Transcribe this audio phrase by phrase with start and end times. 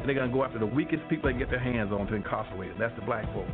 [0.00, 2.06] And they're going to go after the weakest people they can get their hands on
[2.06, 2.72] to incarcerate.
[2.78, 3.46] That's the black folk.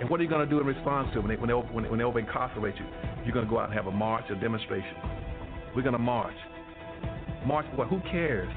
[0.00, 1.54] And what are you going to do in response to it when they, when they,
[1.54, 2.86] when they, when they over incarcerate you?
[3.24, 4.96] You're going to go out and have a march, a demonstration.
[5.74, 6.36] We're going to march.
[7.44, 7.88] March what?
[7.88, 8.52] Who cares?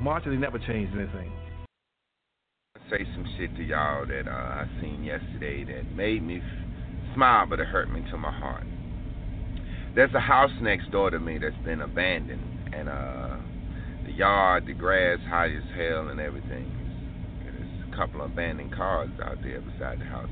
[0.00, 1.30] Marches never changed anything
[2.76, 7.14] I say some shit to y'all that uh, I seen yesterday that made me f-
[7.14, 8.66] smile, but it hurt me to my heart.
[9.94, 13.29] There's a house next door to me that's been abandoned, and uh,
[14.10, 16.70] the yard, the grass high as hell, and everything.
[17.44, 20.28] There's a couple of abandoned cars out there beside the house.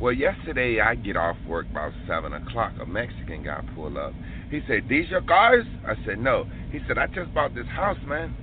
[0.00, 2.72] Well, yesterday I get off work about seven o'clock.
[2.80, 4.12] A Mexican guy pulled up.
[4.50, 7.98] He said, "These your cars?" I said, "No." He said, "I just bought this house,
[8.06, 8.34] man."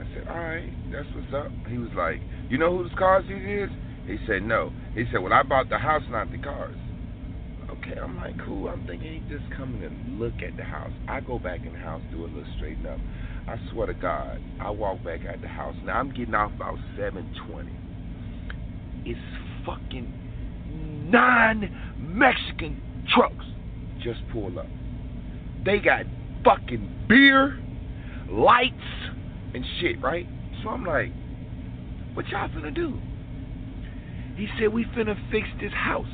[0.00, 2.20] I said, "All right, that's what's up." He was like,
[2.52, 3.70] you know whose cars these is?
[4.06, 4.72] He said, no.
[4.94, 6.76] He said, well, I bought the house, not the cars.
[7.70, 8.68] Okay, I'm like, cool.
[8.68, 9.88] I'm thinking he just coming to
[10.22, 10.92] look at the house.
[11.08, 12.98] I go back in the house, do a little straighten up.
[13.48, 15.74] I swear to God, I walk back at the house.
[15.84, 17.70] Now I'm getting off about 7:20.
[19.04, 19.18] It's
[19.66, 22.80] fucking nine Mexican
[23.14, 23.44] trucks
[24.02, 24.66] just pull up.
[25.64, 26.06] They got
[26.44, 27.54] fucking beer,
[28.30, 28.74] lights,
[29.54, 30.26] and shit, right?
[30.62, 31.10] So I'm like,
[32.14, 32.98] what y'all finna do?
[34.36, 36.06] He said, We finna fix this house.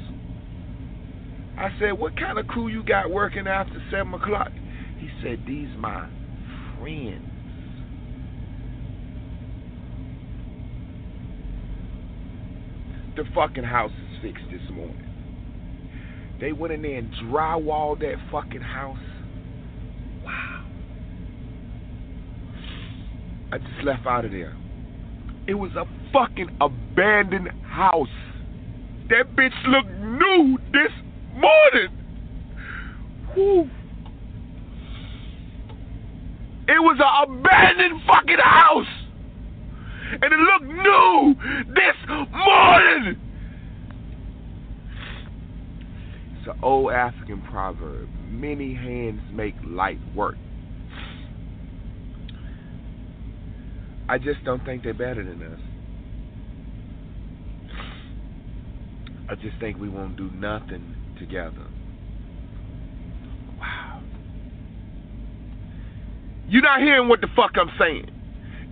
[1.56, 4.50] I said, What kind of crew you got working after 7 o'clock?
[4.98, 6.06] He said, These my
[6.80, 7.24] friends.
[13.16, 15.04] The fucking house is fixed this morning.
[16.40, 18.96] They went in there and drywalled that fucking house.
[20.24, 20.64] Wow.
[23.52, 24.56] I just left out of there.
[25.48, 28.06] It was a fucking abandoned house.
[29.08, 30.92] That bitch looked new this
[31.34, 31.88] morning.
[33.34, 33.70] Whew.
[36.68, 38.86] It was an abandoned fucking house.
[40.10, 41.34] And it looked new
[41.74, 43.20] this morning.
[46.38, 50.36] It's an old African proverb many hands make light work.
[54.08, 55.60] I just don't think they're better than us.
[59.30, 61.66] I just think we won't do nothing together.
[63.58, 64.02] Wow.
[66.48, 68.10] You're not hearing what the fuck I'm saying.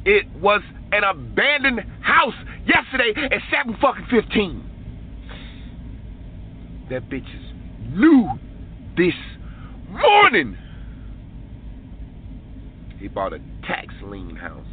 [0.05, 0.63] It was
[0.93, 2.35] an abandoned house
[2.67, 4.63] yesterday at 7 fucking 15.
[6.91, 7.53] That bitches
[7.93, 8.31] knew
[8.97, 9.15] this
[9.91, 10.57] morning.
[12.99, 14.67] He bought a tax lien house.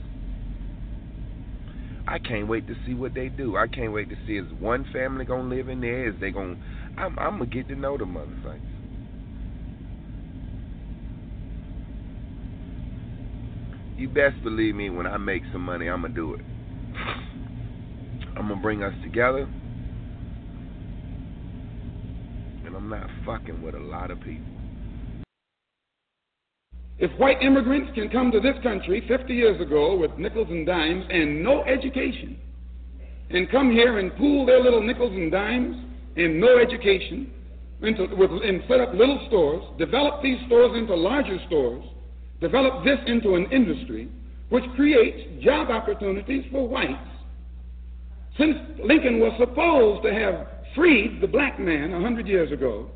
[2.07, 3.57] I can't wait to see what they do.
[3.57, 6.09] I can't wait to see is one family gonna live in there?
[6.09, 6.57] Is they gonna?
[6.97, 8.72] I'm, I'm gonna get to know the motherfuckers.
[14.03, 14.89] You best believe me.
[14.89, 16.41] When I make some money, I'm gonna do it.
[18.35, 19.47] I'm gonna bring us together,
[22.65, 24.43] and I'm not fucking with a lot of people.
[26.99, 31.05] If white immigrants can come to this country 50 years ago with nickels and dimes
[31.09, 32.37] and no education,
[33.29, 35.77] and come here and pool their little nickels and dimes
[36.17, 37.31] and no education,
[37.81, 41.85] into, with, and set up little stores, develop these stores into larger stores,
[42.43, 44.09] develop this into an industry
[44.49, 46.93] which creates job opportunities for whites.
[48.37, 52.89] Since Lincoln was supposed to have freed the black man 100 years ago,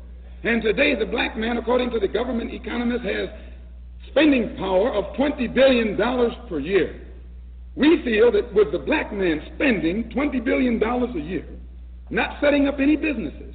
[0.44, 3.28] and today the black man, according to the government economist, has
[4.10, 5.96] spending power of $20 billion
[6.48, 7.00] per year.
[7.74, 11.46] We feel that with the black man spending $20 billion a year,
[12.10, 13.54] not setting up any businesses,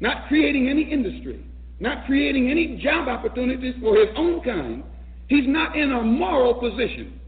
[0.00, 1.44] not creating any industry,
[1.80, 4.84] not creating any job opportunities for his own kind,
[5.28, 7.20] he's not in a moral position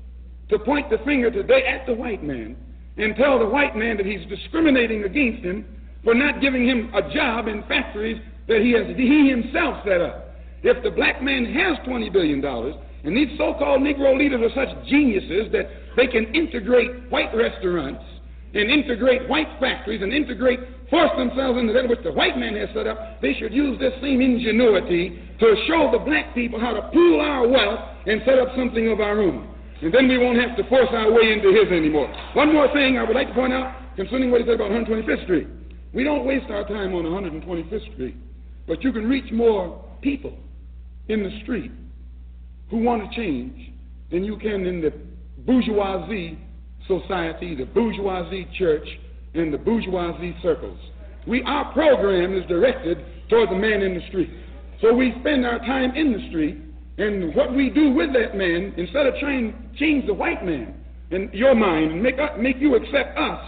[0.48, 2.56] to point the finger today at the white man
[2.96, 5.64] and tell the white man that he's discriminating against him
[6.04, 10.34] for not giving him a job in factories that he has he himself set up.
[10.62, 14.86] If the black man has $20 billion, and these so called Negro leaders are such
[14.86, 18.02] geniuses that they can integrate white restaurants
[18.54, 22.68] and integrate white factories and integrate, force themselves into that which the white man has
[22.72, 26.82] set up, they should use this same ingenuity to show the black people how to
[26.92, 29.52] pool our wealth and set up something of our own.
[29.82, 32.08] And then we won't have to force our way into his anymore.
[32.34, 35.24] One more thing I would like to point out concerning what he said about 125th
[35.24, 35.48] Street.
[35.92, 38.16] We don't waste our time on 125th Street,
[38.66, 40.36] but you can reach more people
[41.08, 41.72] in the street
[42.70, 43.72] who want to change
[44.10, 44.92] than you can in the
[45.44, 46.38] bourgeoisie
[46.86, 48.86] society, the bourgeoisie church,
[49.34, 50.78] and the bourgeoisie circles.
[51.26, 52.98] We, our program is directed
[53.28, 54.30] toward the man in the street.
[54.80, 56.58] So we spend our time in the street,
[56.98, 60.74] and what we do with that man, instead of trying to change the white man
[61.10, 63.40] in your mind and make, uh, make you accept us,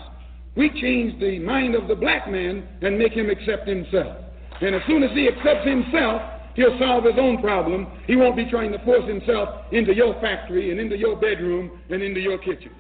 [0.56, 4.16] we change the mind of the black man and make him accept himself.
[4.60, 6.22] And as soon as he accepts himself,
[6.58, 7.86] He'll solve his own problem.
[8.08, 12.02] He won't be trying to force himself into your factory and into your bedroom and
[12.02, 12.72] into your kitchen.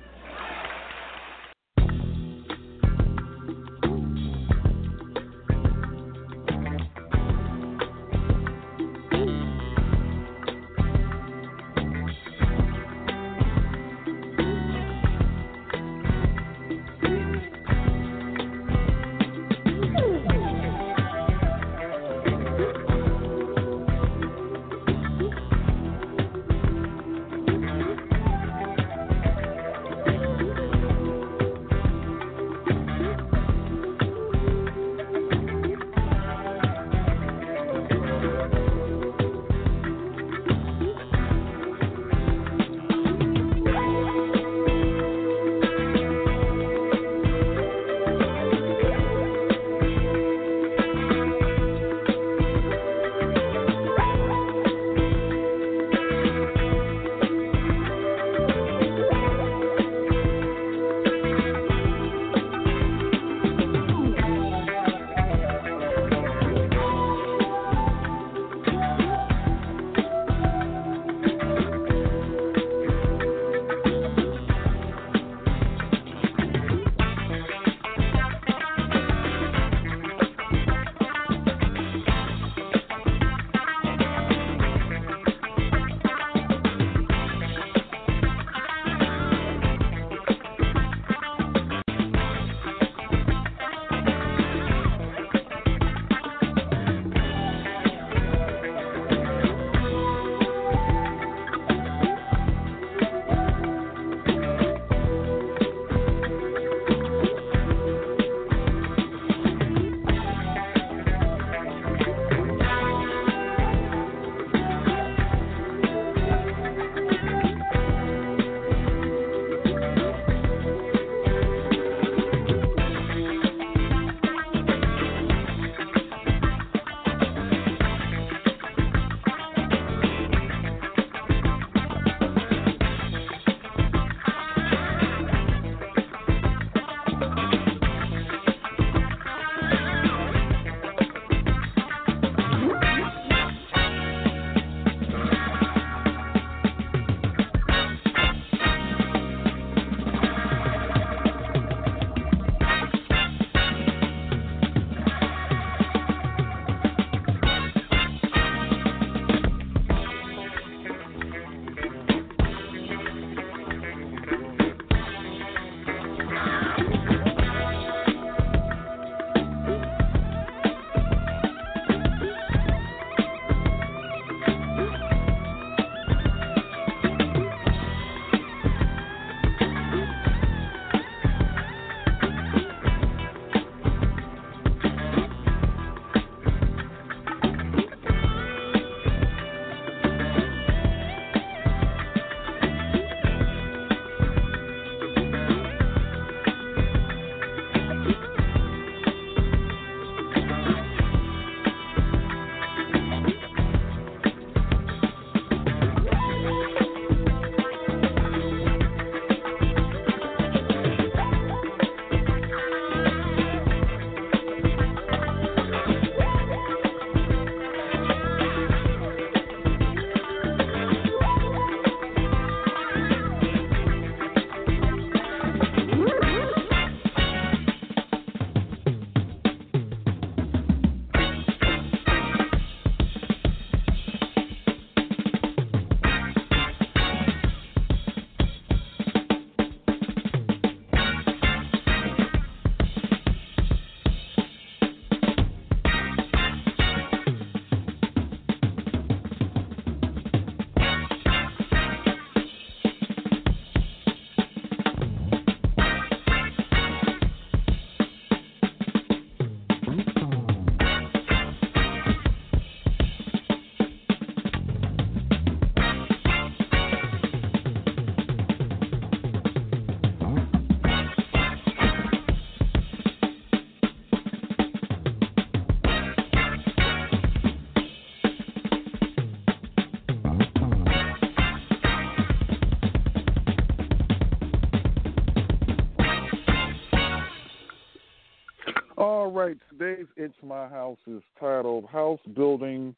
[289.78, 292.96] Today's It's My House is titled House Building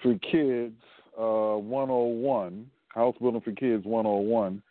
[0.00, 0.80] for Kids
[1.18, 2.70] uh, 101.
[2.88, 4.62] House Building for Kids 101.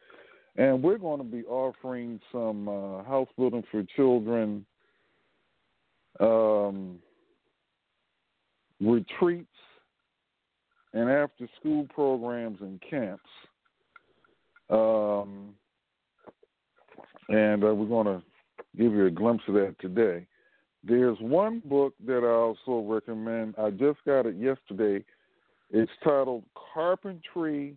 [0.55, 4.65] And we're going to be offering some uh, house building for children
[6.19, 6.99] um,
[8.79, 9.47] retreats
[10.93, 13.23] and after school programs and camps.
[14.69, 15.55] Um,
[17.27, 18.23] and uh, we're going to
[18.77, 20.25] give you a glimpse of that today.
[20.83, 23.55] There's one book that I also recommend.
[23.57, 25.03] I just got it yesterday.
[25.71, 27.75] It's titled Carpentry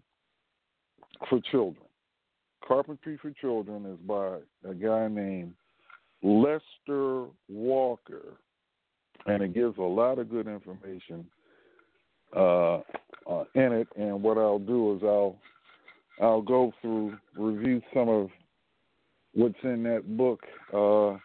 [1.28, 1.86] for Children.
[2.66, 5.54] Carpentry for Children is by a guy named
[6.22, 8.38] Lester Walker,
[9.26, 11.26] and it gives a lot of good information
[12.34, 12.78] uh,
[13.30, 13.88] uh, in it.
[13.96, 15.36] And what I'll do is I'll
[16.20, 18.30] I'll go through review some of
[19.34, 20.40] what's in that book
[20.72, 21.18] uh,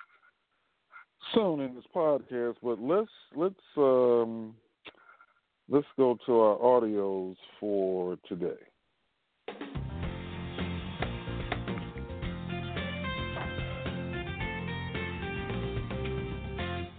[1.34, 2.56] soon in this podcast.
[2.64, 4.56] But let's let's um,
[5.70, 8.60] let's go to our audios for today.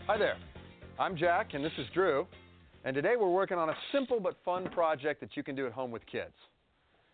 [0.07, 0.37] Hi there.
[0.99, 2.26] I'm Jack, and this is Drew.
[2.85, 5.73] And today we're working on a simple but fun project that you can do at
[5.73, 6.35] home with kids.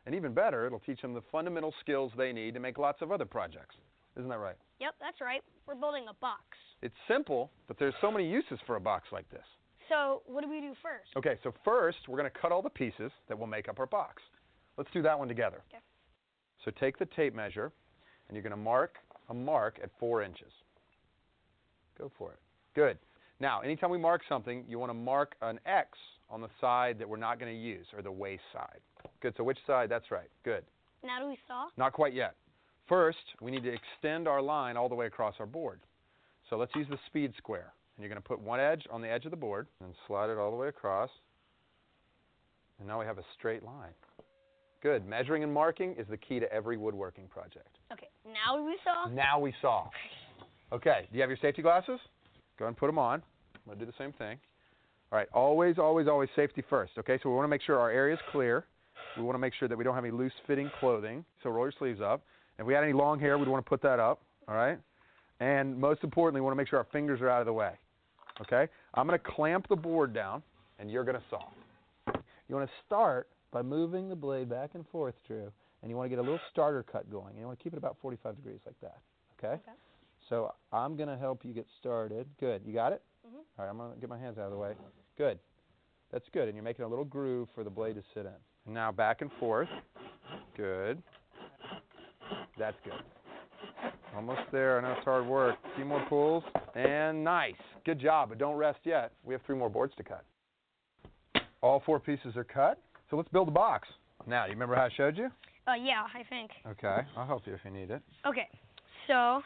[0.06, 3.12] And even better, it'll teach them the fundamental skills they need to make lots of
[3.12, 3.76] other projects.
[4.18, 4.56] Isn't that right?
[4.80, 5.42] Yep, that's right.
[5.66, 6.42] We're building a box.
[6.82, 9.44] It's simple, but there's so many uses for a box like this.
[9.88, 11.08] So, what do we do first?
[11.16, 13.86] Okay, so first we're going to cut all the pieces that will make up our
[13.86, 14.22] box.
[14.76, 15.62] Let's do that one together.
[15.70, 15.82] Okay.
[16.64, 17.72] So take the tape measure,
[18.28, 18.96] and you're going to mark
[19.30, 20.52] a mark at four inches.
[21.96, 22.38] Go for it.
[22.74, 22.98] Good.
[23.40, 25.96] Now, anytime we mark something, you want to mark an X
[26.28, 28.80] on the side that we're not going to use, or the waste side.
[29.20, 29.34] Good.
[29.36, 29.88] So which side?
[29.88, 30.28] That's right.
[30.44, 30.64] Good.
[31.04, 31.68] Now do we saw?
[31.76, 32.34] Not quite yet.
[32.88, 35.80] First, we need to extend our line all the way across our board.
[36.48, 37.72] So let's use the speed square.
[37.96, 40.30] And you're going to put one edge on the edge of the board and slide
[40.30, 41.10] it all the way across.
[42.78, 43.92] And now we have a straight line.
[44.82, 45.06] Good.
[45.06, 47.76] Measuring and marking is the key to every woodworking project.
[47.92, 49.10] Okay, now we saw?
[49.10, 49.88] Now we saw.
[50.72, 51.98] Okay, do you have your safety glasses?
[52.58, 53.22] Go ahead and put them on.
[53.54, 54.38] I'm going to do the same thing.
[55.10, 56.92] All right, always, always, always safety first.
[56.98, 58.64] Okay, so we want to make sure our area is clear.
[59.16, 61.24] We want to make sure that we don't have any loose fitting clothing.
[61.42, 62.22] So roll your sleeves up.
[62.58, 64.20] If we had any long hair, we'd want to put that up.
[64.48, 64.78] All right?
[65.40, 67.72] And most importantly, we want to make sure our fingers are out of the way.
[68.40, 68.66] Okay?
[68.94, 70.42] I'm going to clamp the board down,
[70.78, 71.42] and you're going to saw.
[72.48, 75.50] You want to start by moving the blade back and forth, Drew,
[75.82, 77.30] and you want to get a little starter cut going.
[77.30, 78.98] And you want to keep it about 45 degrees like that.
[79.38, 79.54] Okay?
[79.54, 79.76] Okay.
[80.28, 82.26] So I'm going to help you get started.
[82.40, 82.62] Good.
[82.66, 83.02] You got it?
[83.26, 83.36] Mhm.
[83.58, 84.72] All right, I'm going to get my hands out of the way.
[85.16, 85.38] Good.
[86.10, 86.48] That's good.
[86.48, 88.32] And you're making a little groove for the blade to sit in.
[88.66, 89.68] And now back and forth.
[90.56, 91.02] Good.
[92.58, 92.92] That's good.
[94.16, 94.78] Almost there.
[94.78, 95.56] I know it's hard work.
[95.72, 96.42] A few more pulls.
[96.74, 97.54] And nice.
[97.84, 98.30] Good job.
[98.30, 99.12] But don't rest yet.
[99.24, 100.24] We have three more boards to cut.
[101.62, 102.80] All four pieces are cut.
[103.10, 103.88] So let's build a box.
[104.26, 105.26] Now, do you remember how I showed you?
[105.66, 106.50] Uh, yeah, I think.
[106.66, 107.06] Okay.
[107.16, 108.02] I'll help you if you need it.
[108.26, 108.48] Okay,
[109.06, 109.42] so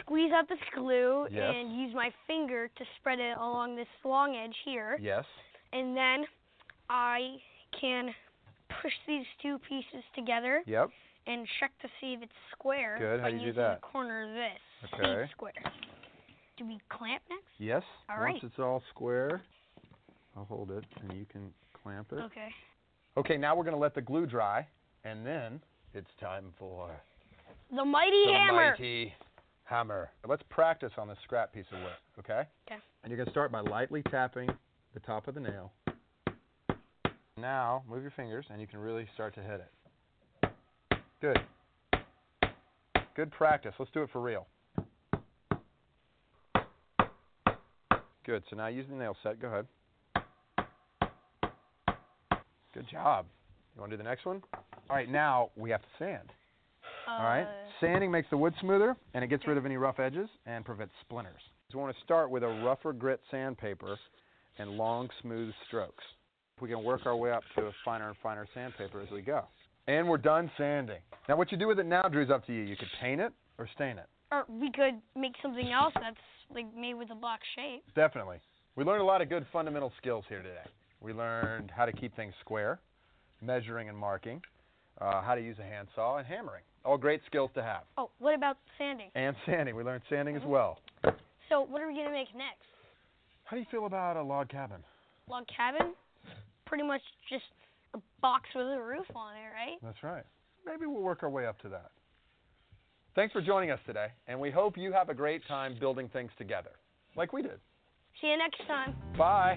[0.00, 1.52] squeeze out this glue Yes.
[1.56, 4.98] and use my finger to spread it along this long edge here.
[5.00, 5.24] Yes.
[5.72, 6.24] And then
[6.90, 7.36] I
[7.80, 8.10] can
[8.82, 10.90] push these two pieces together Yep.
[11.26, 13.20] And check to see if it's square Good.
[13.20, 13.80] How do you do that?
[13.80, 14.90] the corner of this.
[14.94, 15.30] Okay.
[15.32, 15.52] square.
[16.56, 17.42] Do we clamp next?
[17.58, 17.82] Yes.
[18.08, 18.42] All Once right.
[18.44, 19.42] it's all square,
[20.36, 21.50] I'll hold it and you can
[21.82, 22.16] clamp it.
[22.20, 22.48] Okay.
[23.16, 24.66] Okay, now we're going to let the glue dry,
[25.04, 25.60] and then
[25.94, 26.90] it's time for
[27.74, 28.70] The mighty the hammer.
[28.72, 29.14] mighty
[29.64, 30.10] hammer.
[30.26, 32.48] Let's practice on this scrap piece of wood, okay?
[32.68, 32.80] Okay.
[33.02, 34.50] And you're going to start by lightly tapping
[34.94, 35.72] the top of the nail.
[37.36, 39.70] Now, move your fingers, and you can really start to hit it.
[41.24, 41.40] Good.
[43.16, 43.72] Good practice.
[43.78, 44.46] Let's do it for real.
[48.26, 48.42] Good.
[48.50, 49.40] So now use the nail set.
[49.40, 49.66] Go ahead.
[52.74, 53.24] Good job.
[53.74, 54.42] You want to do the next one?
[54.52, 56.28] All right, now we have to sand.
[57.08, 57.44] All right.
[57.44, 57.46] Uh,
[57.80, 60.92] Sanding makes the wood smoother and it gets rid of any rough edges and prevents
[61.00, 61.40] splinters.
[61.72, 63.96] So we want to start with a rougher grit sandpaper
[64.58, 66.04] and long, smooth strokes.
[66.60, 69.44] We can work our way up to a finer and finer sandpaper as we go.
[69.86, 71.00] And we're done sanding.
[71.28, 72.62] Now, what you do with it now, Drew, is up to you.
[72.62, 74.06] You could paint it or stain it.
[74.32, 76.16] Or we could make something else that's
[76.54, 77.84] like made with a block shape.
[77.94, 78.38] Definitely.
[78.76, 80.64] We learned a lot of good fundamental skills here today.
[81.00, 82.80] We learned how to keep things square,
[83.42, 84.42] measuring and marking,
[85.00, 86.62] uh, how to use a handsaw, and hammering.
[86.84, 87.82] All great skills to have.
[87.96, 89.10] Oh, what about sanding?
[89.14, 89.76] And sanding.
[89.76, 90.78] We learned sanding as well.
[91.48, 92.64] So what are we gonna make next?
[93.44, 94.82] How do you feel about a log cabin?
[95.28, 95.94] Log cabin?
[96.66, 97.44] Pretty much just
[97.94, 99.78] a box with a roof on it, right?
[99.82, 100.24] That's right.
[100.66, 101.90] Maybe we'll work our way up to that.
[103.14, 106.30] Thanks for joining us today, and we hope you have a great time building things
[106.36, 106.70] together.
[107.16, 107.60] like we did.
[108.20, 108.94] See you next time.
[109.16, 109.56] Bye.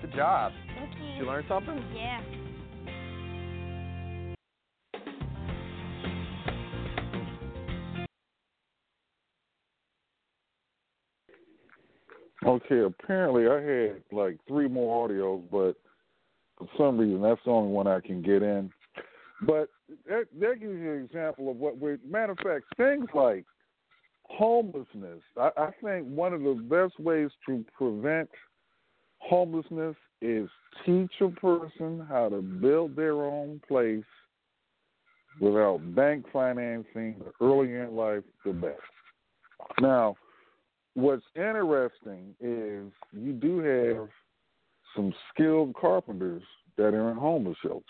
[0.00, 0.52] Good job.
[0.74, 0.98] Thank you.
[0.98, 1.22] Did you.
[1.22, 1.84] you learn something?
[1.94, 2.20] Yeah.
[12.46, 15.76] Okay, apparently I had like three more audios, but
[16.60, 18.70] for some reason that's the only one I can get in.
[19.42, 19.70] But
[20.08, 21.98] that, that gives you an example of what we're.
[22.08, 23.44] Matter of fact, things like
[24.24, 25.20] homelessness.
[25.36, 28.28] I, I think one of the best ways to prevent
[29.18, 30.48] homelessness is
[30.84, 34.04] teach a person how to build their own place
[35.40, 37.16] without bank financing.
[37.40, 38.76] Earlier in life, the better.
[39.80, 40.16] Now,
[40.94, 44.08] what's interesting is you do have
[44.94, 46.42] some skilled carpenters
[46.76, 47.84] that are in homeless shelters.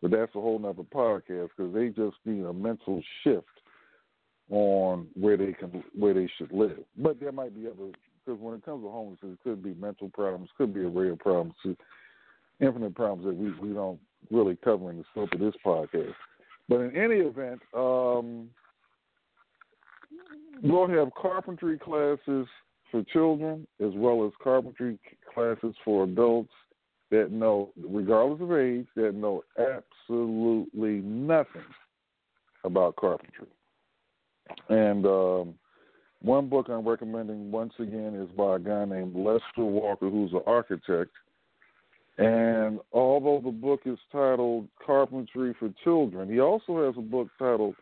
[0.00, 3.46] But that's a whole nother podcast because they just need a mental shift
[4.50, 6.80] on where they can where they should live.
[6.96, 7.92] But there might be other
[8.24, 11.18] because when it comes to homelessness, it could be mental problems, could be a of
[11.18, 11.54] problems,
[12.60, 16.14] infinite problems that we we don't really cover in the scope of this podcast.
[16.68, 18.48] But in any event, um,
[20.62, 22.46] we'll have carpentry classes
[22.90, 24.98] for children as well as carpentry
[25.34, 26.52] classes for adults
[27.10, 31.62] that know, regardless of age, that know absolutely nothing
[32.64, 33.48] about carpentry.
[34.68, 35.54] And um,
[36.22, 40.40] one book I'm recommending once again is by a guy named Lester Walker, who's an
[40.46, 41.10] architect.
[42.18, 47.74] And although the book is titled Carpentry for Children, he also has a book titled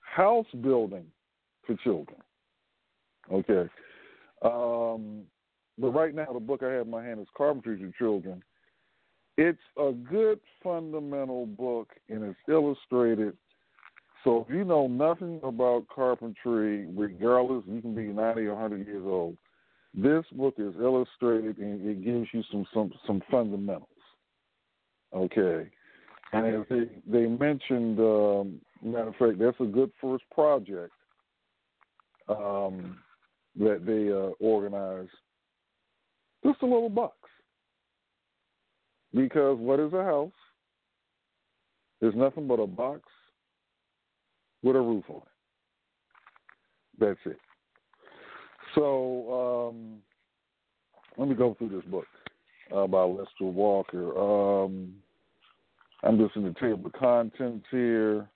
[0.00, 1.06] House Building
[1.66, 2.18] for Children.
[3.32, 3.68] Okay.
[4.42, 5.22] Um,
[5.78, 8.42] but right now, the book I have in my hand is Carpentry for Children.
[9.36, 13.36] It's a good fundamental book and it's illustrated.
[14.22, 19.02] So if you know nothing about carpentry, regardless, you can be 90 or 100 years
[19.04, 19.36] old.
[19.92, 23.88] This book is illustrated and it gives you some some some fundamentals.
[25.14, 25.68] Okay,
[26.32, 30.92] and they they mentioned, um, matter of fact, that's a good first project
[32.28, 32.98] um,
[33.56, 35.10] that they uh, organized.
[36.44, 37.16] Just a little box.
[39.14, 40.32] Because what is a house?
[42.00, 43.00] It's nothing but a box
[44.62, 45.22] with a roof on it.
[46.98, 47.38] That's it.
[48.74, 49.98] So um,
[51.16, 52.06] let me go through this book
[52.74, 54.18] uh, by Lester Walker.
[54.18, 54.94] Um,
[56.02, 58.28] I'm just in the table of contents here.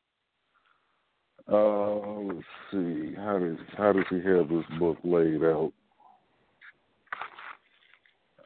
[1.50, 2.40] Uh, let's
[2.70, 5.72] see how does how does he have this book laid out?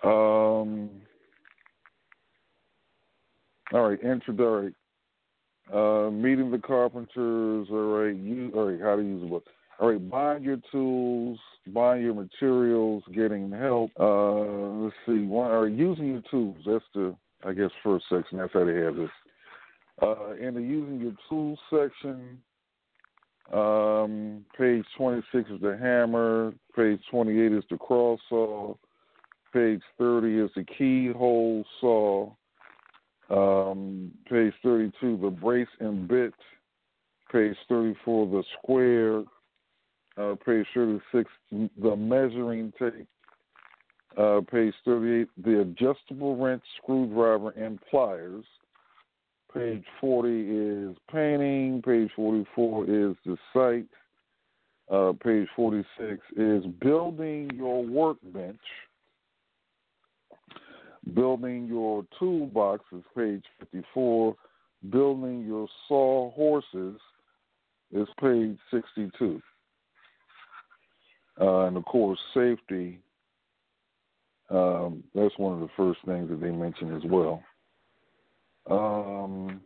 [0.05, 0.91] Um,
[3.73, 4.75] all right, introductory.
[5.73, 7.69] Uh, meeting the carpenters.
[7.71, 8.51] All right, you.
[8.55, 9.45] All right, how to use the book.
[9.79, 11.38] All right, buying your tools,
[11.69, 13.91] buying your materials, getting help.
[13.99, 14.41] Uh,
[14.83, 15.25] let's see.
[15.25, 16.59] One, all right, using your tools.
[16.67, 18.38] That's the, I guess, first section.
[18.38, 19.11] That's how they have this.
[20.03, 22.38] Uh, in the using your tools section,
[23.53, 26.53] um, page 26 is the hammer.
[26.75, 28.75] Page 28 is the cross saw.
[29.53, 32.31] Page 30 is the keyhole saw.
[33.31, 36.35] Um, page 32, the brace and bit.
[37.31, 39.25] Page 34, the square.
[40.19, 43.07] Uh, page 36, the measuring tape.
[44.17, 48.45] Uh, page 38, the adjustable wrench, screwdriver, and pliers.
[49.55, 51.83] Page 40 is painting.
[51.83, 53.87] Page 44 is the site.
[54.91, 58.61] Uh, page 46 is building your workbench.
[61.15, 64.37] Building your toolbox is page 54.
[64.91, 67.01] Building your saw horses
[67.93, 69.43] is page 62.
[71.41, 73.01] Uh, and of course, safety,
[74.51, 77.43] um, that's one of the first things that they mention as well.
[78.71, 79.61] Um,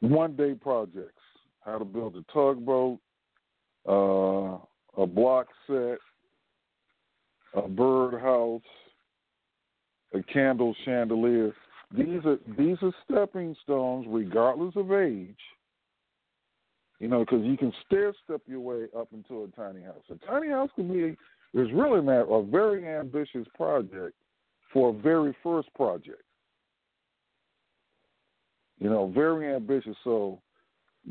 [0.00, 1.22] one day projects
[1.64, 2.98] how to build a tugboat,
[3.88, 4.58] uh,
[5.00, 5.98] a block set,
[7.54, 8.62] a bird house,
[10.14, 11.52] a candle chandelier.
[11.96, 15.36] These are these are stepping stones, regardless of age.
[16.98, 20.04] You know, because you can stair step your way up into a tiny house.
[20.10, 21.16] A tiny house can be
[21.60, 24.14] is really not a very ambitious project
[24.72, 26.22] for a very first project.
[28.78, 29.96] You know, very ambitious.
[30.02, 30.40] So,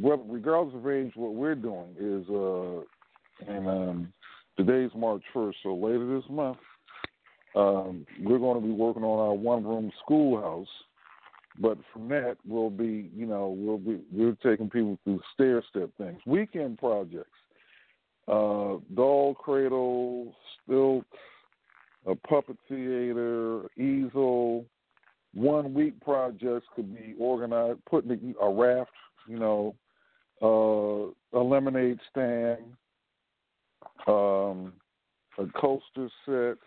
[0.01, 4.13] regardless of age, what we're doing is, uh, and um,
[4.57, 6.57] today's March 1st, so later this month,
[7.55, 10.67] um, we're going to be working on our one-room schoolhouse.
[11.59, 15.89] But from that, we'll be, you know, we'll be we're taking people through stair step
[15.97, 17.29] things, weekend projects.
[18.27, 20.33] uh, doll cradle,
[20.63, 21.05] stilt,
[22.05, 24.65] a puppet theater, easel.
[25.33, 28.91] One week projects could be organized, putting a raft,
[29.27, 29.75] you know,
[30.41, 32.59] uh, a lemonade stand,
[34.07, 34.73] um,
[35.37, 36.57] a coaster set.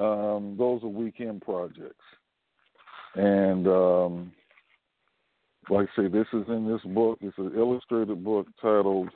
[0.00, 2.04] Um, those are weekend projects.
[3.14, 4.32] And um,
[5.68, 7.18] like I say, this is in this book.
[7.20, 9.10] It's an illustrated book titled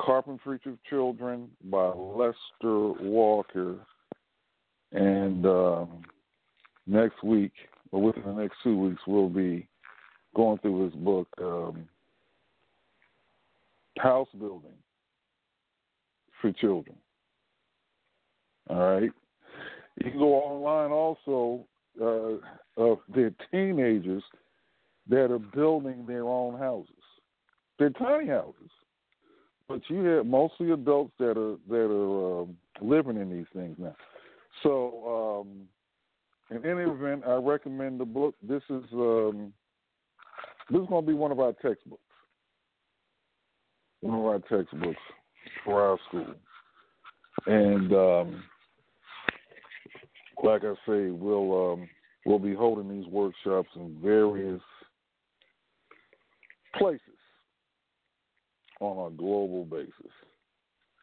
[0.00, 3.76] Carpentry to Children by Lester Walker.
[4.92, 6.02] And um,
[6.86, 7.52] next week,
[7.90, 9.68] or within the next two weeks, we'll be
[10.34, 11.86] going through his book, um,
[13.98, 14.70] House Building
[16.40, 16.96] for Children.
[18.70, 19.10] All right.
[19.96, 21.66] You can go online also.
[22.00, 22.38] Uh,
[22.76, 24.22] of their teenagers
[25.08, 26.88] that are building their own houses.
[27.78, 28.70] They're tiny houses,
[29.68, 33.94] but you have mostly adults that are that are um, living in these things now.
[34.62, 38.34] So, um, in any event, I recommend the book.
[38.42, 39.52] This is um,
[40.70, 42.00] this is going to be one of our textbooks.
[44.00, 45.00] One of our textbooks
[45.64, 46.34] for our school,
[47.46, 48.44] and um,
[50.42, 51.88] like I say, we'll um,
[52.26, 54.60] we'll be holding these workshops in various
[56.76, 57.00] places
[58.80, 60.12] on a global basis.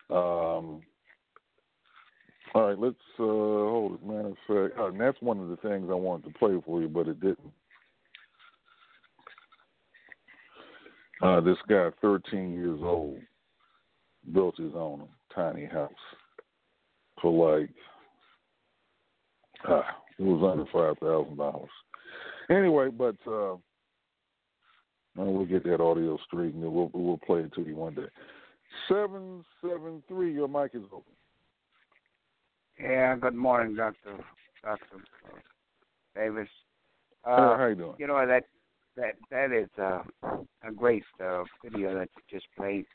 [0.09, 0.81] Um,
[2.55, 4.05] all right, let's uh, hold it.
[4.05, 6.81] Matter of fact, uh, and that's one of the things I wanted to play for
[6.81, 7.53] you, but it didn't.
[11.21, 13.19] Uh, this guy, 13 years old,
[14.33, 15.91] built his own tiny house
[17.21, 17.69] for like
[19.67, 19.81] uh,
[20.17, 21.69] it was under five thousand dollars.
[22.49, 23.55] Anyway, but uh,
[25.15, 28.07] we'll get that audio straight and we'll we'll play it to you one day.
[28.87, 31.13] Seven seven three, your mic is open.
[32.79, 34.17] Yeah, good morning, Doctor
[34.63, 34.85] Doctor
[36.15, 36.47] Davis.
[37.25, 37.95] Uh, how you doing?
[37.97, 38.43] You know that
[38.95, 40.01] that that is uh,
[40.63, 42.85] a great uh, video that you just played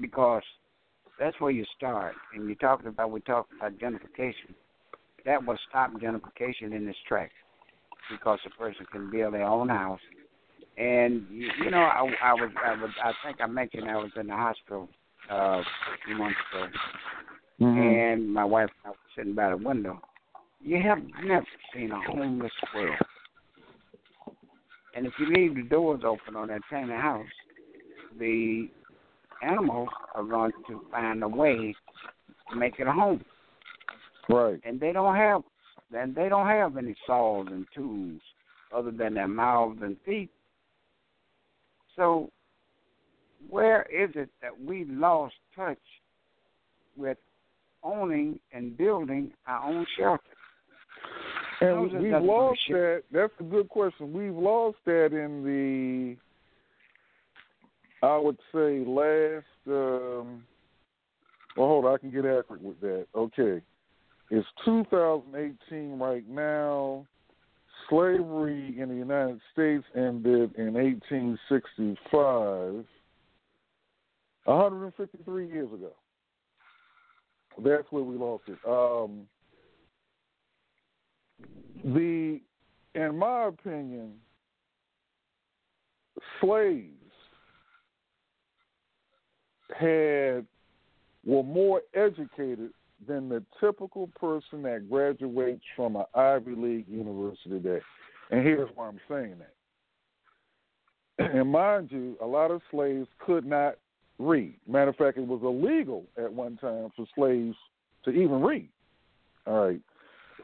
[0.00, 0.42] because
[1.18, 2.14] that's where you start.
[2.34, 4.54] And you're talking about we talked about gentrification
[5.24, 7.30] that will stop gentrification in this track
[8.10, 10.00] because a person can build their own house.
[10.76, 14.10] And you, you know, I, I was, I was, I think I mentioned I was
[14.16, 14.88] in the hospital
[15.30, 15.64] uh, a
[16.04, 16.66] few months ago,
[17.60, 17.80] mm-hmm.
[17.80, 20.00] and my wife and I was sitting by the window.
[20.60, 22.96] You have never seen a homeless squirrel.
[24.96, 27.26] And if you leave the doors open on that tiny house,
[28.18, 28.68] the
[29.42, 31.74] animals are going to find a way
[32.50, 33.24] to make it a home.
[34.28, 34.60] Right.
[34.64, 35.42] And they don't have
[35.94, 38.20] and they don't have any saws and tools
[38.74, 40.30] other than their mouths and feet.
[41.96, 42.30] So
[43.48, 45.78] where is it that we lost touch
[46.96, 47.18] with
[47.82, 50.22] owning and building our own shelter?
[51.60, 53.02] And we've lost that.
[53.12, 54.12] That's a good question.
[54.12, 56.16] We've lost that in the,
[58.06, 59.44] I would say, last.
[59.66, 60.44] Um,
[61.56, 61.94] well, hold on.
[61.94, 63.06] I can get accurate with that.
[63.14, 63.62] Okay.
[64.36, 67.06] It's 2018 right now.
[67.88, 72.84] Slavery in the United States ended in 1865,
[74.44, 75.92] 153 years ago.
[77.64, 78.58] That's where we lost it.
[78.68, 79.28] Um,
[81.84, 82.40] the,
[82.96, 84.14] in my opinion,
[86.40, 86.88] slaves
[89.78, 90.44] had
[91.24, 92.72] were more educated
[93.06, 97.80] than the typical person that graduates from an Ivy League university today.
[98.30, 99.50] And here's why I'm saying that.
[101.34, 103.76] And mind you, a lot of slaves could not
[104.18, 104.56] read.
[104.66, 107.56] Matter of fact, it was illegal at one time for slaves
[108.04, 108.68] to even read.
[109.46, 109.80] All right.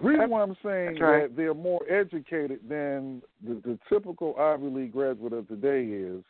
[0.00, 1.22] The reason why I'm saying right.
[1.22, 6.22] that they're more educated than the, the typical Ivy League graduate of today is,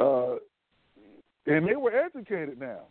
[0.00, 0.36] uh,
[1.46, 2.82] and they were educated now.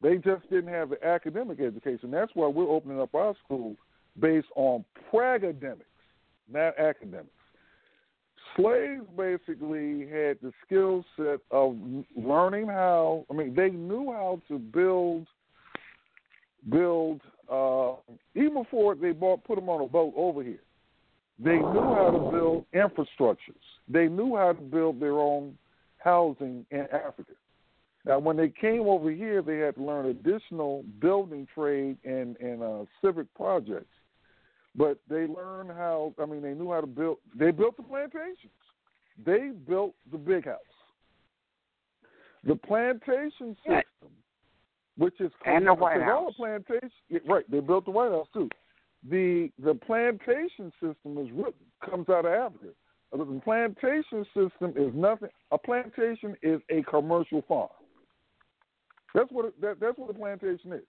[0.00, 2.10] They just didn't have the academic education.
[2.10, 3.76] That's why we're opening up our schools
[4.18, 5.82] based on pragademics,
[6.52, 7.30] not academics.
[8.56, 11.76] Slaves basically had the skill set of
[12.16, 13.24] learning how.
[13.30, 15.26] I mean, they knew how to build,
[16.68, 17.20] build.
[17.50, 17.94] Uh,
[18.34, 20.60] even before they bought, put them on a boat over here,
[21.38, 23.62] they knew how to build infrastructures.
[23.88, 25.56] They knew how to build their own
[25.98, 27.32] housing in Africa.
[28.08, 32.62] Now, when they came over here, they had to learn additional building trade and and
[32.62, 33.92] uh, civic projects.
[34.74, 36.14] But they learned how.
[36.18, 37.18] I mean, they knew how to build.
[37.38, 38.52] They built the plantations.
[39.24, 40.56] They built the big house.
[42.44, 44.10] The plantation system,
[44.96, 46.32] which is And the White House.
[46.36, 46.90] plantation,
[47.26, 47.44] right?
[47.50, 48.48] They built the White House too.
[49.10, 52.72] The the plantation system is written, comes out of Africa.
[53.12, 55.28] The plantation system is nothing.
[55.50, 57.68] A plantation is a commercial farm.
[59.14, 60.82] That's what that, that's what the plantation is.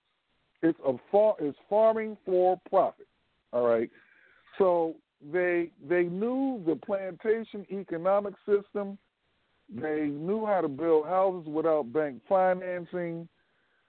[0.61, 3.07] It's a far it's farming for profit.
[3.53, 3.89] All right.
[4.57, 4.95] So
[5.31, 8.97] they they knew the plantation economic system.
[9.73, 13.27] They knew how to build houses without bank financing.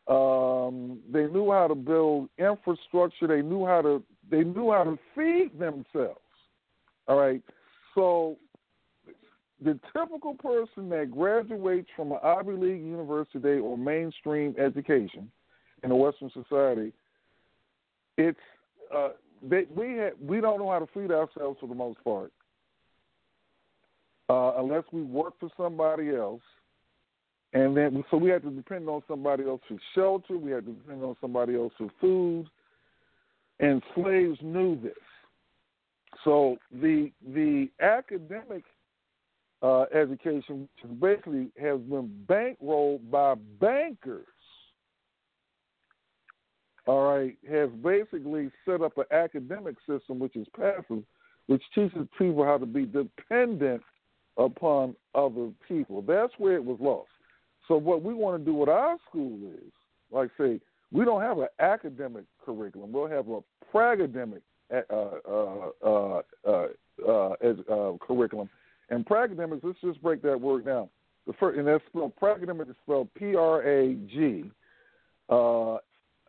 [0.06, 3.26] Um, they knew how to build infrastructure.
[3.26, 6.20] They knew how to they knew how to feed themselves.
[7.08, 7.42] All right.
[7.94, 8.36] So
[9.62, 15.30] the typical person that graduates from an Ivy League university or mainstream education
[15.82, 16.92] in a Western society,
[18.16, 18.38] it's
[18.94, 19.10] uh,
[19.42, 22.32] they, we ha we don't know how to feed ourselves for the most part,
[24.28, 26.42] uh, unless we work for somebody else,
[27.52, 30.36] and then so we have to depend on somebody else for shelter.
[30.36, 32.46] We have to depend on somebody else for food,
[33.58, 34.92] and slaves knew this.
[36.24, 38.64] So the the academic
[39.62, 44.26] uh, education, which basically has been bankrolled by bankers,
[46.86, 51.02] all right, has basically set up an academic system which is passive,
[51.46, 53.82] which teaches people how to be dependent
[54.36, 56.02] upon other people.
[56.02, 57.10] That's where it was lost.
[57.68, 59.72] So what we want to do with our school is,
[60.10, 60.60] like say,
[60.92, 62.92] we don't have an academic curriculum.
[62.92, 63.40] We'll have a
[63.72, 64.40] pragademic
[64.72, 66.66] uh, uh, uh, uh,
[67.06, 68.48] uh, uh, curriculum.
[68.90, 70.88] And pragademics, let's just break that word down.
[71.26, 74.44] The first, and that's spelled pragademic is spelled P R A G
[75.28, 75.76] uh,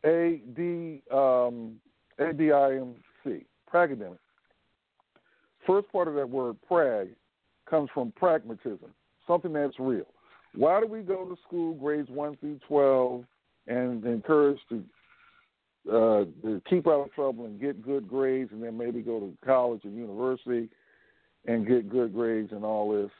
[0.06, 1.80] A D um,
[2.19, 3.45] A D I M C.
[3.74, 4.19] Pragademic.
[5.65, 7.10] First part of that word prag
[7.69, 8.93] comes from pragmatism,
[9.26, 10.08] something that's real.
[10.54, 13.24] Why do we go to school grades one through twelve
[13.67, 14.84] and encouraged to
[15.89, 19.34] uh, to keep out of trouble and get good grades, and then maybe go to
[19.43, 20.69] college or university
[21.45, 23.12] and get good grades and all this.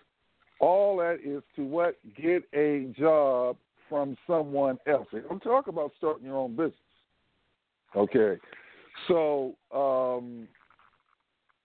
[0.60, 1.98] All that is to what?
[2.22, 3.58] Get a job
[3.90, 5.08] from someone else.
[5.30, 6.76] I'm talking about starting your own business.
[7.96, 8.38] Okay.
[9.08, 10.48] So, um,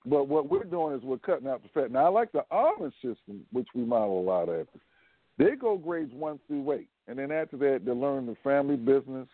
[0.07, 1.91] but what we're doing is we're cutting out the fat.
[1.91, 4.79] Now, I like the honor system, which we model a lot after.
[5.39, 9.29] They go grades one through eight, and then after that, they learn the family business,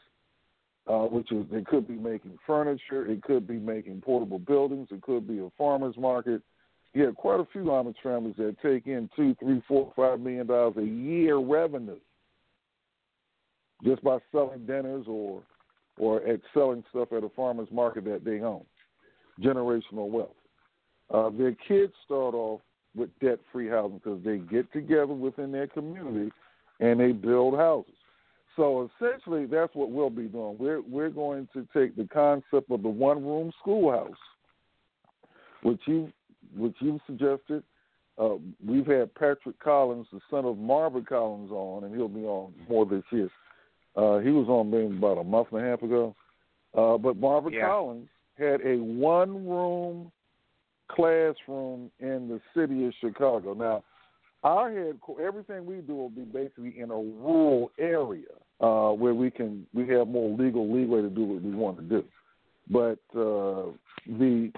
[0.89, 5.03] uh, which is it could be making furniture, it could be making portable buildings, it
[5.03, 6.43] could be a farmer's market.
[6.95, 10.47] You have quite a few Amish families that take in two, three, four, five million
[10.47, 11.99] dollars a year revenue
[13.85, 15.43] just by selling dinners or
[15.99, 18.65] or at selling stuff at a farmer's market that they own.
[19.41, 20.37] Generational wealth.
[21.13, 22.61] Uh, their kids start off
[22.95, 26.31] with debt-free housing because they get together within their community
[26.81, 27.95] and they build houses.
[28.57, 30.57] So essentially, that's what we'll be doing.
[30.59, 34.11] We're we're going to take the concept of the one-room schoolhouse,
[35.63, 36.13] which you
[36.57, 37.63] which you suggested.
[38.19, 38.35] Uh,
[38.67, 42.85] we've had Patrick Collins, the son of Margaret Collins, on, and he'll be on more
[42.85, 43.31] this year.
[43.97, 46.15] Uh, he was on maybe about a month and a half ago.
[46.77, 47.69] Uh, but Margaret Yeah.
[47.69, 50.11] Collins had a one-room
[50.89, 53.55] classroom in the city of Chicago.
[53.55, 53.83] Now,
[54.43, 59.31] our head, everything we do will be basically in a rural area uh, where we
[59.31, 62.05] can we have more legal leeway to do what we want to do.
[62.71, 63.71] But uh,
[64.07, 64.53] the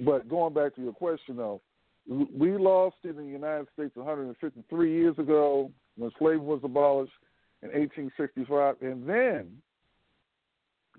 [0.00, 1.60] but going back to your question though,
[2.08, 7.12] we lost in the United States 153 years ago when slavery was abolished
[7.62, 9.62] in 1865, and then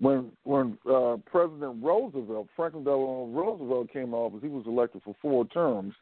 [0.00, 5.14] when when uh, President Roosevelt, Franklin Delano Roosevelt, came to office, he was elected for
[5.20, 5.94] four terms.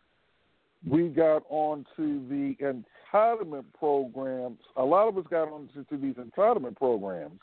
[0.88, 4.58] We got onto the entitlement programs.
[4.76, 7.40] A lot of us got onto to these entitlement programs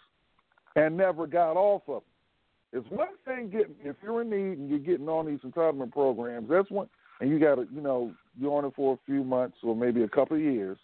[0.76, 2.04] and never got off of them.
[2.72, 6.50] It's one thing getting if you're in need and you're getting on these entitlement programs.
[6.50, 6.88] That's one,
[7.20, 10.04] and you got to you know you're on it for a few months or maybe
[10.04, 10.78] a couple of years.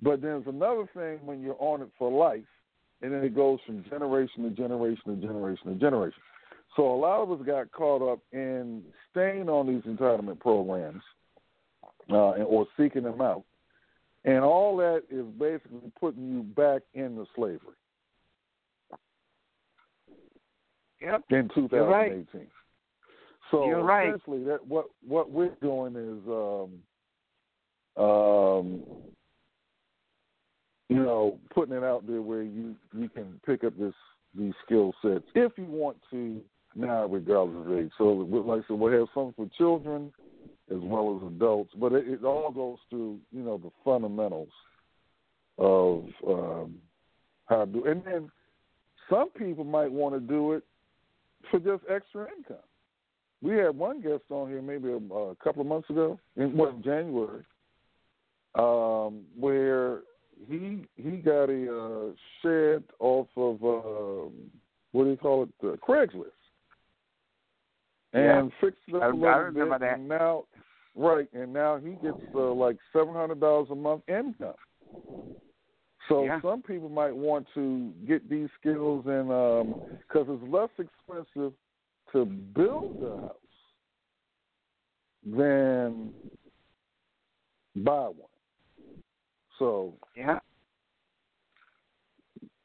[0.00, 2.44] But then there's another thing when you're on it for life,
[3.02, 6.20] and then it goes from generation to generation to generation to generation.
[6.76, 11.02] So a lot of us got caught up in staying on these entitlement programs
[12.10, 13.44] uh, or seeking them out,
[14.24, 17.76] and all that is basically putting you back into slavery
[21.02, 21.24] Yep.
[21.30, 21.70] in 2018.
[21.72, 22.26] You're right.
[23.50, 24.08] So You're right.
[24.08, 28.82] essentially, that what what we're doing is, um, um,
[30.88, 33.94] you know, putting it out there where you you can pick up this
[34.34, 36.40] these skill sets if you want to
[36.74, 37.90] now, regardless of age.
[37.98, 40.12] So, like I said, we'll have some for children
[40.70, 44.48] as well as adults, but it, it all goes through you know the fundamentals
[45.58, 46.76] of um,
[47.46, 47.84] how to do.
[47.84, 48.30] And then
[49.10, 50.64] some people might want to do it
[51.50, 52.56] for just extra income.
[53.42, 56.80] We had one guest on here maybe a, a couple of months ago, in what
[56.82, 57.44] January,
[58.54, 60.00] um, where
[60.48, 64.30] he he got a uh, shed off of uh,
[64.92, 66.30] what do you call it, uh, Craigslist,
[68.12, 68.48] and Yeah.
[68.60, 69.80] fixed it up I- a I little remember bit.
[69.80, 69.98] that.
[69.98, 70.44] And now,
[70.94, 74.54] right, and now he gets uh, like seven hundred dollars a month income.
[76.12, 76.40] So Yeah.
[76.42, 79.74] some people might want to get these skills and um,
[80.06, 81.54] because it's less expensive
[82.12, 83.36] to build a house
[85.24, 86.12] than
[87.76, 88.28] buy one.
[89.58, 90.40] So Yeah.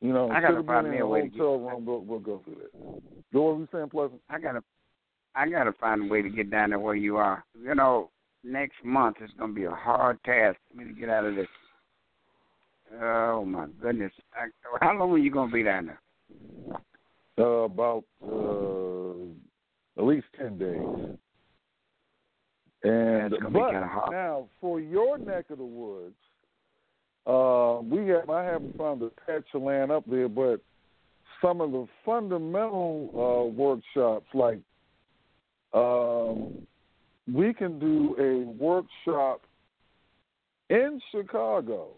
[0.02, 2.40] you know, I gotta find me a a way to get- room, we'll, we'll go
[2.40, 2.74] through that.
[3.32, 4.22] Go what were you saying, Pleasant?
[4.30, 4.62] I gotta,
[5.36, 7.46] I gotta find a way to get down there where you are.
[7.58, 8.12] You know,
[8.44, 11.48] next month is gonna be a hard task for me to get out of this.
[13.02, 14.12] Oh my goodness!
[14.34, 14.48] I,
[14.82, 16.02] how long are you gonna be down there?
[17.40, 21.18] Uh, about uh, at least ten days.
[22.84, 23.72] And but
[24.12, 26.16] now for your neck of the woods,
[27.26, 30.62] uh, we have I haven't found a patch of land up there, but
[31.42, 34.60] some of the fundamental uh, workshops, like
[35.74, 36.66] um,
[37.32, 39.42] we can do a workshop
[40.70, 41.90] in Chicago,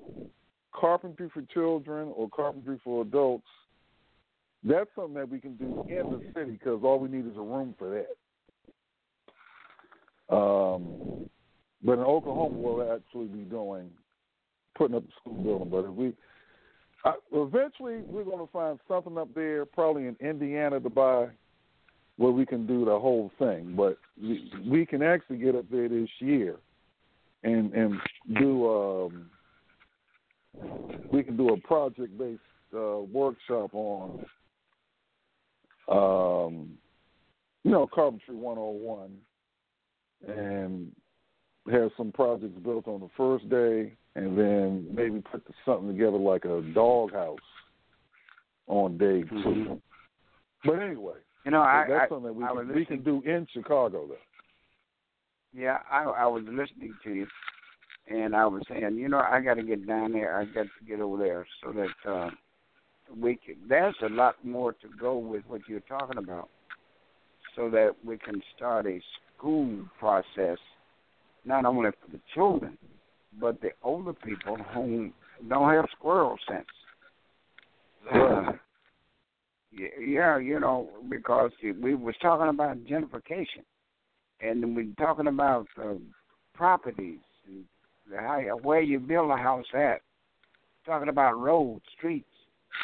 [0.74, 3.48] carpentry for children or carpentry for adults.
[4.64, 7.42] That's something that we can do in the city because all we need is a
[7.42, 8.06] room for
[10.30, 10.36] that.
[10.36, 11.30] Um,
[11.84, 13.90] but in Oklahoma, we'll actually be doing
[14.76, 15.70] putting up a school building.
[15.70, 16.14] But if we
[17.06, 21.28] I, eventually we're going to find something up there, probably in Indiana, to buy
[22.18, 23.74] where we can do the whole thing.
[23.78, 26.58] But we, we can actually get up there this year
[27.44, 27.96] and and
[28.38, 29.30] do um,
[31.12, 32.42] we can do a project based
[32.76, 34.26] uh, workshop on
[35.88, 36.70] um,
[37.64, 39.18] you know carpentry 101
[40.28, 40.92] and
[41.72, 46.46] have some projects built on the first day and then maybe put something together like
[46.46, 47.38] a dog house
[48.68, 49.82] on day 2 Mhm.
[50.66, 53.48] But anyway, You know, I, that's I, something that we can, we can do in
[53.54, 54.16] Chicago though.
[55.54, 57.28] Yeah, I I was listening to you,
[58.10, 60.38] and I was saying, you know, I got to get down there.
[60.38, 62.30] I got to get over there so that uh,
[63.18, 63.56] we can.
[63.68, 66.50] There's a lot more to go with what you're talking about,
[67.56, 69.00] so that we can start a
[69.38, 70.58] school process,
[71.46, 72.78] not only for the children,
[73.40, 75.12] but the older people who
[75.48, 76.66] don't have squirrel sense.
[78.14, 78.52] Uh,
[79.72, 83.64] yeah, you know, because we was talking about gentrification
[84.42, 85.94] and we're talking about uh,
[86.56, 87.20] properties
[88.16, 90.02] how, where you build a house at.
[90.86, 92.26] Talking about roads, streets,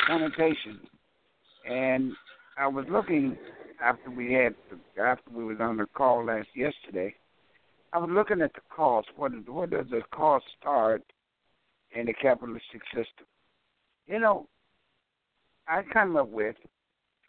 [0.08, 0.80] sanitation,
[1.70, 2.14] and
[2.58, 3.38] I was looking
[3.84, 4.56] after we had
[5.02, 7.16] after we was on the call last yesterday.
[7.94, 9.08] I was looking at the cost.
[9.16, 11.04] What is, where does the cost start
[11.96, 13.26] in the capitalistic system?
[14.08, 14.48] You know,
[15.68, 16.56] I come up with,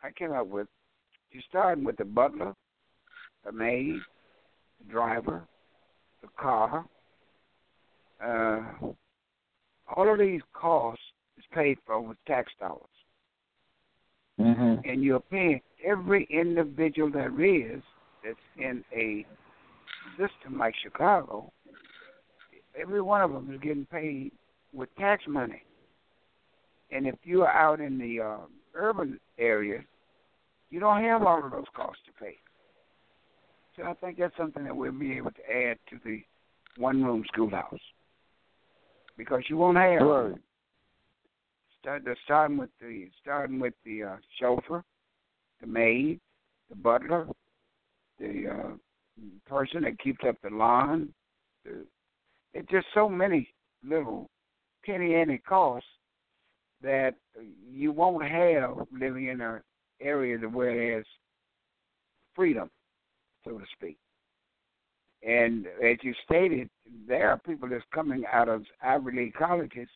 [0.03, 0.67] I came up with,
[1.31, 2.55] you start with the butler,
[3.45, 3.97] the maid,
[4.79, 5.43] the driver,
[6.23, 6.85] the car.
[8.25, 8.63] Uh,
[9.95, 11.03] all of these costs
[11.39, 12.83] is paid for with tax dollars,
[14.39, 14.87] Mm-hmm.
[14.87, 17.81] and you're paying every individual there is
[18.23, 19.25] that's in a
[20.11, 21.51] system like Chicago.
[22.79, 24.33] Every one of them is getting paid
[24.75, 25.63] with tax money,
[26.93, 28.37] and if you are out in the uh,
[28.75, 29.85] urban areas,
[30.69, 32.37] you don't have all of those costs to pay.
[33.77, 36.23] So I think that's something that we'll be able to add to the
[36.77, 37.81] one-room schoolhouse
[39.17, 40.41] because you won't have Right.
[41.81, 44.85] start starting with the starting with the uh, chauffeur,
[45.61, 46.21] the maid,
[46.69, 47.29] the butler,
[48.19, 48.77] the uh,
[49.47, 51.15] person that keeps up the lawn.
[51.65, 51.87] The,
[52.55, 53.53] it's just so many
[53.85, 54.29] little
[54.85, 55.89] penny ante costs
[56.83, 57.15] that
[57.71, 59.61] you won't have living in an
[60.01, 61.07] area where there's
[62.35, 62.71] freedom,
[63.45, 63.99] so to speak.
[65.27, 66.71] And as you stated,
[67.09, 69.89] there are people that's coming out of Ivy League colleges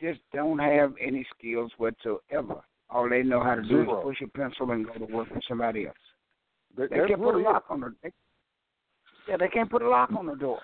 [0.00, 2.62] just don't have any skills whatsoever.
[2.88, 3.98] All they know how to do Zero.
[4.00, 5.96] is push a pencil and go to work for somebody else.
[6.76, 7.94] That, They can't put a lock on the.
[8.02, 8.10] They,
[9.28, 10.60] yeah, they can't put a lock on the door.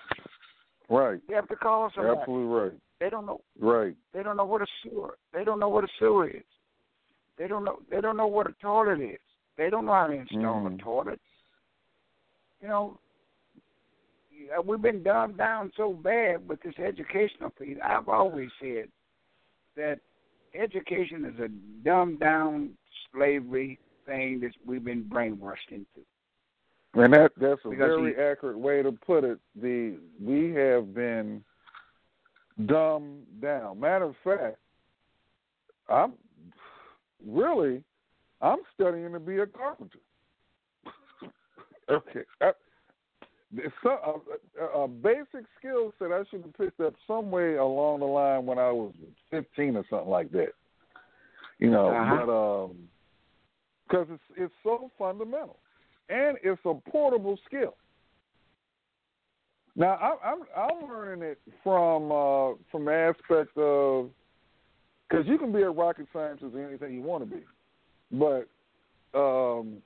[0.89, 1.19] right.
[1.27, 2.19] They have to call somebody.
[2.19, 2.71] Absolutely right.
[2.99, 3.41] They don't know.
[3.59, 3.95] Right.
[4.13, 5.17] They don't know what a sewer.
[5.33, 6.43] They don't know what a sewer is.
[7.37, 7.77] They don't know.
[7.91, 9.19] They don't know what a toilet is.
[9.55, 10.75] They don't know how to install Mhm.
[10.75, 11.21] a toilet.
[12.61, 12.99] You know,
[14.55, 17.77] Uh, we've been dumbed down so bad with this educational piece.
[17.83, 18.87] I've always said
[19.75, 19.99] that
[20.53, 21.47] education is a
[21.83, 22.71] dumbed down
[23.13, 26.05] slavery thing that we've been brainwashed into.
[26.93, 29.39] And that that's a Because very accurate way to put it.
[29.61, 31.43] The we have been
[32.65, 33.79] dumbed down.
[33.79, 34.57] Matter of fact,
[35.89, 36.13] I'm
[37.25, 37.83] really
[38.41, 39.99] I'm studying to be a carpenter.
[41.89, 42.21] okay.
[42.41, 42.57] I, it's
[43.83, 44.23] so,
[44.59, 48.57] a, a basic skill set I should have picked up somewhere along the line when
[48.59, 48.93] I was
[49.31, 50.53] 15 or something like that.
[51.59, 52.25] You know, Uh-huh.
[52.25, 52.77] but um,
[53.87, 55.57] because it's it's so fundamental,
[56.09, 57.75] and it's a portable skill.
[59.75, 64.09] Now I, I'm I'm learning it from uh, from the aspect of
[65.09, 67.43] because you can be a rocket scientist or anything you want to be,
[68.11, 68.47] but
[69.17, 69.77] um,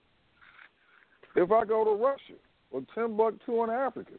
[1.36, 2.40] if I go to Russia
[2.72, 4.14] or Timbuktu in Africa,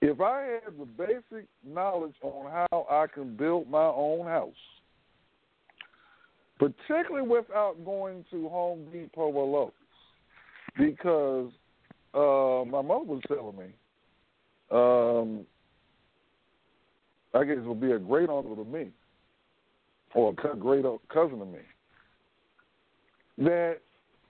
[0.00, 4.52] if I have the basic knowledge on how I can build my own house,
[6.58, 9.72] particularly without going to Home Depot or Lowe's,
[10.76, 11.50] because
[12.14, 13.74] uh, my mother was telling me,
[14.70, 15.46] um,
[17.34, 18.88] I guess it would be a great uncle to me,
[20.14, 21.58] or a great cousin to me,
[23.38, 23.78] that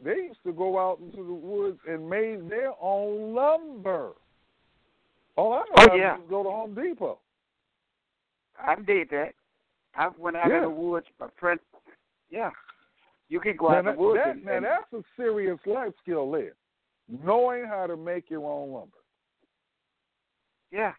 [0.02, 4.12] they used to go out into the woods and made their own lumber.
[5.36, 6.16] All I know Oh, yeah.
[6.16, 7.18] is go to Home Depot.
[8.60, 9.34] I did that.
[9.94, 10.58] I went out Yeah.
[10.58, 11.06] in the woods.
[11.20, 11.60] My friend,
[12.30, 12.50] yeah,
[13.28, 14.20] you can go Now, out in the woods.
[14.24, 16.54] that- and, now and- that's a serious life skill there,
[17.08, 18.96] knowing how to make your own lumber.
[20.70, 20.94] yeah.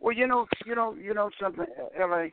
[0.00, 1.66] Well, you know, you know, you know something,
[1.98, 2.26] La.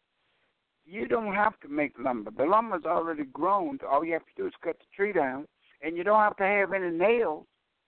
[0.85, 2.31] You don't have to make lumber.
[2.31, 3.79] The lumber's already grown.
[3.87, 5.47] All you have to do is cut the tree down,
[5.81, 7.45] and you don't have to have any nails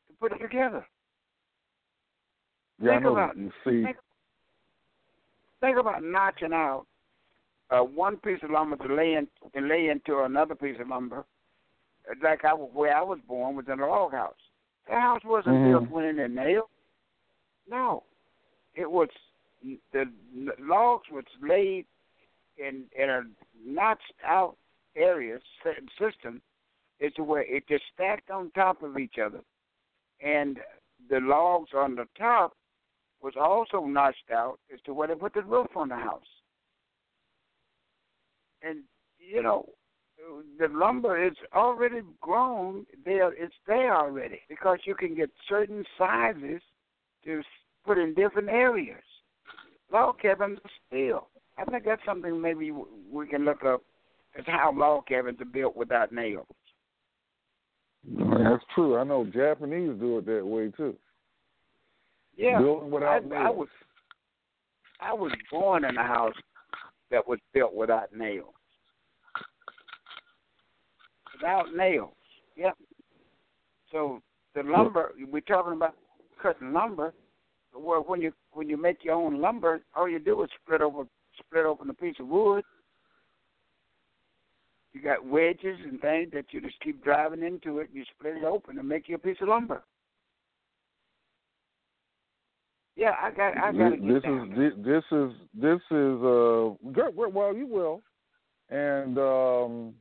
[0.07, 0.85] to put it together.
[2.81, 3.11] Yeah, I Think know.
[3.13, 3.97] about You see, Think,
[5.61, 6.85] think about notching out
[7.69, 11.25] uh, one piece of lumber to lay in and lay into another piece of lumber.
[12.21, 14.35] Like I, where I was born was in a log house.
[14.89, 15.71] The house wasn't Mhm.
[15.71, 16.69] built with any nails.
[17.69, 18.03] No,
[18.75, 19.07] it was
[19.93, 20.11] the
[20.59, 21.85] logs was laid
[22.57, 23.23] in in a
[23.65, 24.57] notched out
[24.97, 26.41] area sy- system,
[26.99, 29.41] is to where it just stacked on top of each other,
[30.21, 30.59] and
[31.09, 32.53] the logs on the top
[33.21, 36.21] was also notched out as to where they put the roof on the house.
[38.61, 38.83] And
[39.19, 39.69] you know,
[40.59, 42.85] the lumber is already grown.
[43.05, 46.61] There, it's there already because you can get certain sizes
[47.25, 47.41] to
[47.85, 49.03] put in different areas.
[49.91, 51.27] Log cabins are steel.
[51.57, 52.71] I think that's something maybe
[53.11, 53.81] we can look up
[54.37, 56.47] as how log cabins are built without nails.
[58.05, 58.97] That's true.
[58.97, 60.95] I know Japanese do it that way too.
[62.35, 63.45] Yeah, Building without I, nails.
[63.45, 63.67] I was
[65.01, 66.35] I was born in a house
[67.11, 68.53] that was built without nails.
[71.33, 72.13] Without nails.
[72.57, 72.73] Yep.
[73.91, 74.21] So
[74.55, 75.95] the lumber we're talking about
[76.41, 77.13] cutting lumber.
[77.75, 81.03] Well, when you when you make your own lumber, all you do is split over
[81.39, 82.63] split open a piece of wood.
[84.93, 87.89] You got wedges and things that you just keep driving into it.
[87.89, 89.83] and You split it open and make you a piece of lumber.
[92.95, 94.83] Yeah, I got I got to This get is down.
[94.83, 97.15] this is this is uh good.
[97.15, 98.03] Well, you will,
[98.69, 99.93] and um,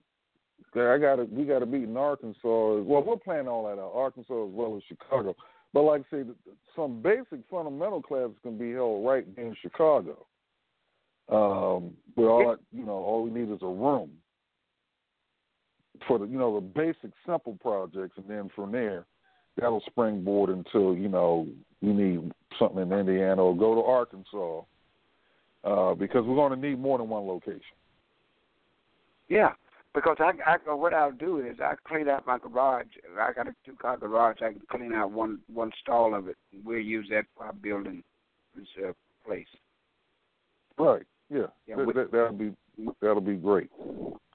[0.75, 2.39] I got to we got to beat in Arkansas.
[2.43, 5.35] Well, we're playing all that out, Arkansas as well as Chicago.
[5.73, 6.25] But like I say,
[6.77, 10.27] some basic fundamental classes can be held right in Chicago.
[11.31, 14.11] Um, where all you know, all we need is a room
[16.07, 19.05] for the you know the basic simple projects, and then from there,
[19.57, 21.49] that'll springboard until you know
[21.81, 24.63] we need something in Indiana or go to Arkansas
[25.65, 27.61] uh, because we're going to need more than one location.
[29.29, 29.53] Yeah,
[29.95, 32.87] because I, I what I'll do is I clean out my garage.
[33.19, 34.39] I got a two car garage.
[34.43, 36.37] I can clean out one one stall of it.
[36.65, 38.03] We'll use that for our building
[38.57, 38.93] this uh,
[39.27, 39.47] place.
[40.79, 41.03] Right.
[41.31, 41.47] Yeah.
[41.67, 42.53] Yeah, that, we- that, that'll be
[43.01, 43.71] that'll be great.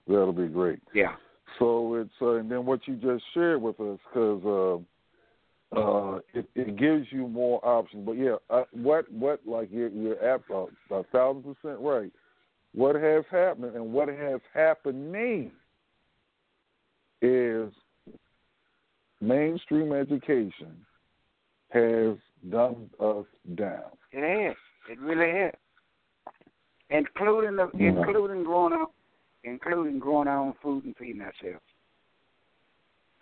[0.08, 0.80] That'll be great.
[0.94, 1.16] Yeah.
[1.60, 4.86] So it's uh, and then what you just shared with us because
[5.74, 8.06] uh, uh, it, it gives you more options.
[8.06, 12.12] But yeah, uh, what what like you're you're at uh, a thousand percent right.
[12.74, 15.52] What has happened and what has happening
[17.22, 17.72] is
[19.20, 20.86] mainstream education
[21.70, 22.16] has
[22.50, 23.92] dumbed us down.
[24.12, 24.56] It has.
[24.90, 25.54] It really has.
[26.90, 27.90] Including the Yeah.
[27.90, 28.94] including growing up,
[29.48, 31.64] including growing our own food and feeding ourselves.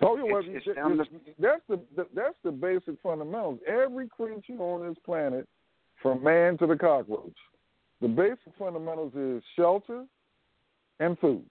[0.01, 3.61] Oh, yeah, well, It's- it's it's- that's the, the that's the basic fundamentals.
[3.65, 5.47] Every creature on this planet,
[6.01, 7.37] from man to the cockroach,
[8.01, 10.05] the basic fundamentals is shelter
[10.99, 11.45] and food.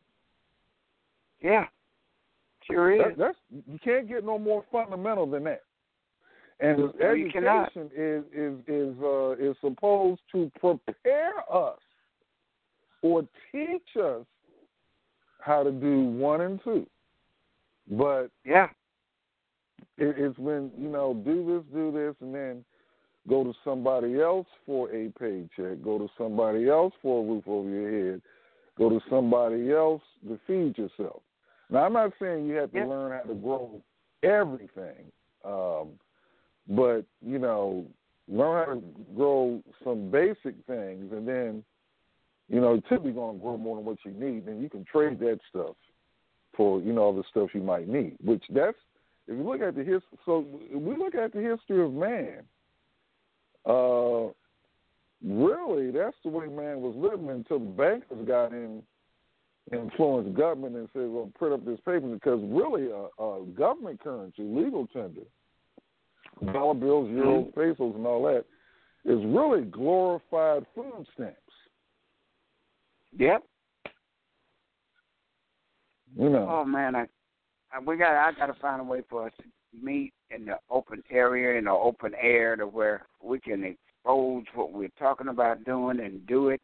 [1.41, 1.69] Yeah,
[2.65, 2.99] sure is.
[2.99, 5.63] That, that's you can't get no more fundamental than that.
[6.61, 11.81] And No, education is is is uh, is supposed to prepare us
[13.03, 14.25] or teach us
[15.45, 16.87] how to do one and two.
[17.91, 18.69] But yeah,
[19.99, 22.65] it, it's when you know do this, do this, and then
[23.29, 27.69] go to somebody else for a paycheck, go to somebody else for a roof over
[27.69, 28.23] your head,
[28.79, 31.23] go to somebody else to feed yourself.
[31.71, 32.87] Now, I'm not saying you have to Yeah.
[32.87, 33.83] learn how to grow
[34.23, 35.13] everything,
[35.45, 35.99] um,
[36.69, 37.87] but you know,
[38.29, 38.83] learn how to
[39.15, 41.65] grow some basic things, and then
[42.55, 44.47] you know, typically going to grow more than what you need.
[44.47, 45.75] Then you can trade that stuff
[46.57, 48.17] for you know all the stuff you might need.
[48.23, 48.77] Which that's
[49.27, 50.19] if you look at the history.
[50.25, 52.45] So we look at the history of man.
[53.67, 54.31] Uh,
[55.27, 58.85] really, that's the way man was living until the bankers got in,
[59.73, 64.43] influenced government and said, "Well, print up this paper," because really, a, a government currency,
[64.43, 65.23] legal tender,
[66.53, 68.45] dollar bills, euros, pesos, and all that,
[69.05, 71.39] is really glorified food stamps.
[73.19, 73.43] Yep.
[76.17, 77.07] You know, Oh man, I,
[77.73, 79.45] I we got I got to find a way for us to
[79.81, 84.73] meet in the open area in the open air to where we can expose what
[84.73, 86.61] we're talking about doing and do it,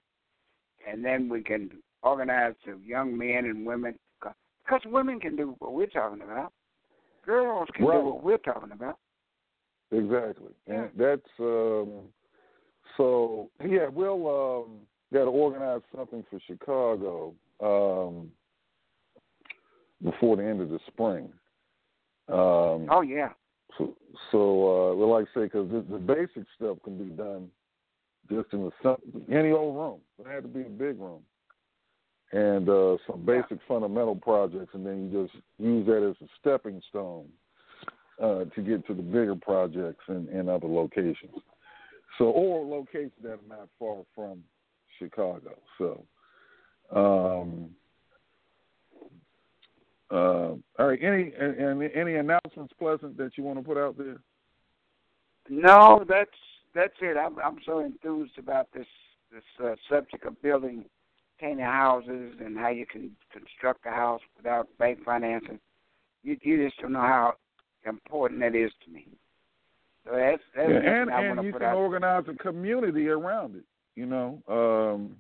[0.89, 1.71] and then we can
[2.03, 6.53] organize the young men and women because women can do what we're talking about,
[7.27, 7.99] girls can Right.
[7.99, 8.99] do what we're talking about.
[9.91, 12.03] Exactly, and that's um,
[12.97, 13.51] so.
[13.67, 14.81] Yeah, we'll um,
[15.13, 18.31] got to organize something for Chicago um,
[20.03, 21.33] before the end of the spring.
[22.29, 23.31] Um, Oh yeah,
[23.77, 23.97] So,
[24.31, 27.49] so uh, well, like I say, because the, the basic stuff can be done
[28.31, 28.97] just in the
[29.31, 30.01] any old room.
[30.19, 31.23] It had to be a big room,
[32.33, 36.81] and uh, some basic fundamental projects, and then you just use that as a stepping
[36.89, 37.27] stone
[38.23, 41.35] uh, to get to the bigger projects in, in other locations.
[42.19, 44.45] So, or locations that are not far from
[45.01, 45.59] Chicago.
[45.79, 46.05] So,
[46.95, 47.71] um,
[50.11, 50.99] uh, all right.
[51.03, 54.19] Any any any announcements, Pleasant, that you want to put out there?
[55.49, 56.31] no, that's
[56.75, 57.17] that's it.
[57.17, 58.87] I'm I'm so enthused about this
[59.33, 60.85] this uh, subject of building
[61.41, 65.59] tiny houses and how you can construct a house without bank financing.
[66.23, 67.35] You you just don't know how
[67.87, 69.07] important that is to me.
[70.05, 73.65] So that's that's Yeah, and and you can organize a community around it.
[74.01, 75.17] You know, um,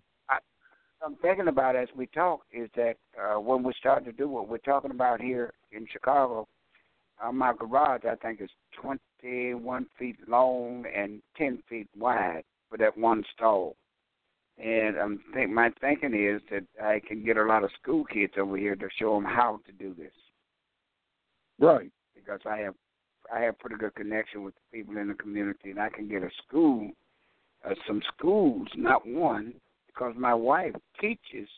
[1.04, 4.48] I'm thinking about as we talk is that uh, when we start to do what
[4.48, 6.48] we're talking about here in Chicago,
[7.22, 8.48] uh, my garage I think is
[8.80, 13.76] 21 feet long and 10 feet wide for that one stall.
[14.56, 18.32] And I'm think my thinking is that I can get a lot of school kids
[18.38, 20.14] over here to show them how to do this
[21.58, 21.90] right.
[22.14, 22.74] because I have
[23.30, 26.22] I have pretty good connection with the people in the community, and I can get
[26.22, 26.90] a school,
[27.68, 29.54] uh, some schools, not one,
[29.86, 31.48] because my wife teaches.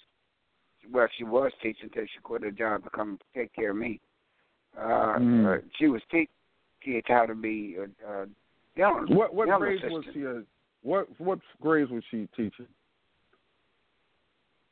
[0.90, 4.00] Well, she was teaching until she quit her job to come take care of me.
[4.76, 5.59] Uh, Mm.
[5.59, 6.28] uh, she was teaching
[6.82, 8.26] kids how to be a, a
[8.76, 10.26] dental, What what dental grades was she?
[10.26, 10.40] Uh,
[10.82, 12.66] what what grades was she teaching?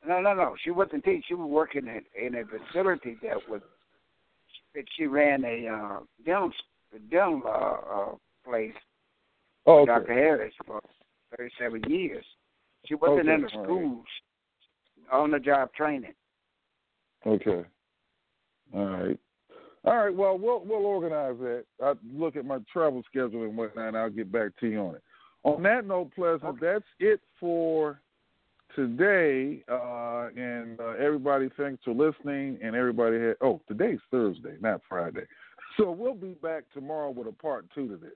[0.07, 0.57] No, no, no.
[0.65, 1.23] She wasn't teaching.
[1.29, 3.61] She was working in, in a facility that was.
[4.75, 6.51] That she ran a uh, dental
[7.11, 8.15] dental uh, uh,
[8.45, 8.73] place
[9.67, 9.87] Oh, okay.
[9.93, 10.15] Dr.
[10.15, 10.81] Harris for
[11.37, 12.25] 37 years.
[12.87, 13.67] She wasn't Okay, in the all right.
[13.67, 14.07] schools,
[15.13, 16.15] on the job training.
[17.27, 17.65] Okay.
[18.75, 19.19] All right.
[19.85, 20.15] All right.
[20.15, 21.65] Well, we'll we'll organize that.
[21.83, 24.95] I look at my travel schedule and whatnot, and I'll get back to you on
[24.97, 25.03] it.
[25.43, 28.01] On that note, Pleasant, that's it for
[28.77, 29.63] today.
[29.71, 32.59] Uh, and uh, everybody, thanks for listening.
[32.63, 33.37] And everybody had.
[33.41, 35.25] Oh, today's Thursday, not Friday.
[35.77, 38.11] So we'll be back tomorrow with a part two to this.